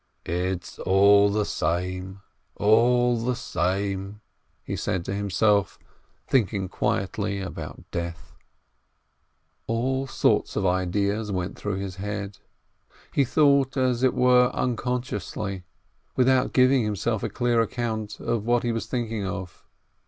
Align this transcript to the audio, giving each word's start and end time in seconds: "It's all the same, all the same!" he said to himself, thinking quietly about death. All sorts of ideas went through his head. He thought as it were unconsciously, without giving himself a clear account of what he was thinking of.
"It's 0.25 0.79
all 0.79 1.29
the 1.29 1.45
same, 1.45 2.21
all 2.55 3.23
the 3.23 3.35
same!" 3.35 4.21
he 4.63 4.75
said 4.75 5.05
to 5.05 5.13
himself, 5.13 5.77
thinking 6.25 6.69
quietly 6.69 7.39
about 7.39 7.83
death. 7.91 8.35
All 9.67 10.07
sorts 10.07 10.55
of 10.55 10.65
ideas 10.65 11.31
went 11.31 11.55
through 11.55 11.75
his 11.77 11.97
head. 11.97 12.39
He 13.13 13.23
thought 13.23 13.77
as 13.77 14.01
it 14.01 14.15
were 14.15 14.49
unconsciously, 14.55 15.65
without 16.15 16.51
giving 16.51 16.83
himself 16.83 17.21
a 17.21 17.29
clear 17.29 17.61
account 17.61 18.19
of 18.19 18.43
what 18.43 18.63
he 18.63 18.71
was 18.71 18.87
thinking 18.87 19.23
of. 19.23 19.63